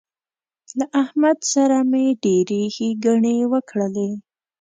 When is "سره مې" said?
1.53-2.05